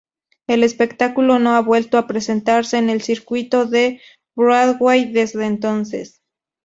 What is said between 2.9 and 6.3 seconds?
Circuito de Broadway desde entonces.